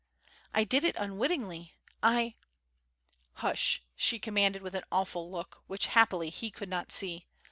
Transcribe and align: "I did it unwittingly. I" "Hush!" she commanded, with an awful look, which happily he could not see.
"I 0.51 0.63
did 0.63 0.83
it 0.83 0.95
unwittingly. 0.97 1.75
I" 2.01 2.33
"Hush!" 3.43 3.83
she 3.95 4.17
commanded, 4.17 4.63
with 4.63 4.73
an 4.73 4.81
awful 4.91 5.29
look, 5.29 5.61
which 5.67 5.85
happily 5.93 6.31
he 6.31 6.49
could 6.49 6.69
not 6.69 6.91
see. 6.91 7.27